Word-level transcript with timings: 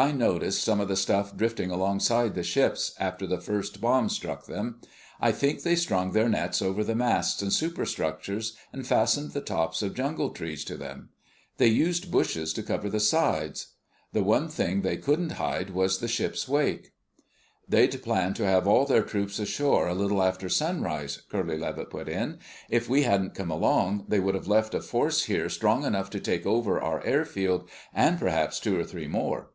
"I 0.00 0.12
noticed 0.12 0.62
some 0.62 0.78
of 0.78 0.86
the 0.86 0.94
stuff 0.94 1.36
drifting 1.36 1.72
alongside 1.72 2.36
the 2.36 2.44
ships, 2.44 2.94
after 3.00 3.26
the 3.26 3.40
first 3.40 3.80
bombs 3.80 4.14
struck 4.14 4.46
them. 4.46 4.80
I 5.20 5.32
think 5.32 5.64
they 5.64 5.74
strung 5.74 6.12
their 6.12 6.28
nets 6.28 6.62
over 6.62 6.84
the 6.84 6.94
masts 6.94 7.42
and 7.42 7.52
superstructures 7.52 8.56
and 8.72 8.86
fastened 8.86 9.32
the 9.32 9.40
tops 9.40 9.82
of 9.82 9.94
jungle 9.94 10.30
trees 10.30 10.62
to 10.66 10.76
them. 10.76 11.08
They 11.56 11.66
used 11.66 12.12
bushes 12.12 12.52
to 12.52 12.62
cover 12.62 12.88
the 12.88 13.00
sides. 13.00 13.72
The 14.12 14.22
one 14.22 14.46
thing 14.48 14.82
they 14.82 14.98
couldn't 14.98 15.32
hide 15.32 15.70
was 15.70 15.98
the 15.98 16.06
ship's 16.06 16.46
wake." 16.46 16.92
"They'd 17.68 18.00
planned 18.00 18.36
to 18.36 18.46
have 18.46 18.68
all 18.68 18.84
their 18.86 19.02
troops 19.02 19.40
ashore 19.40 19.88
a 19.88 19.94
little 19.94 20.22
after 20.22 20.48
sunrise," 20.48 21.22
Curly 21.28 21.58
Levitt 21.58 21.90
put 21.90 22.08
in. 22.08 22.38
"If 22.70 22.88
we 22.88 23.02
hadn't 23.02 23.34
come 23.34 23.50
along, 23.50 24.04
they 24.06 24.20
would 24.20 24.36
have 24.36 24.46
left 24.46 24.74
a 24.74 24.80
force 24.80 25.24
here 25.24 25.48
strong 25.48 25.84
enough 25.84 26.08
to 26.10 26.20
take 26.20 26.46
over 26.46 26.80
our 26.80 27.04
airfield 27.04 27.68
and 27.92 28.16
perhaps 28.16 28.60
two 28.60 28.78
or 28.78 28.84
three 28.84 29.08
more." 29.08 29.50